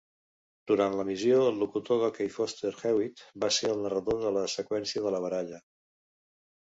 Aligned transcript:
Durant 0.69 0.95
l'emissió, 0.99 1.35
el 1.49 1.59
locutor 1.63 1.99
d'hoquei 2.03 2.31
Foster 2.37 2.73
Hewitt 2.79 3.23
va 3.45 3.51
ser 3.61 3.71
el 3.75 3.85
narrador 3.87 4.21
de 4.25 4.33
la 4.39 4.47
seqüència 4.59 5.05
de 5.09 5.13
la 5.17 5.21
baralla. 5.27 5.61